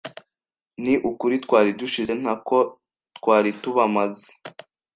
Ni 0.83 0.93
ukuri 1.09 1.35
twari 1.45 1.71
dushize 1.81 2.13
nako 2.23 2.57
twari 3.17 3.49
tubamaze 3.61 4.29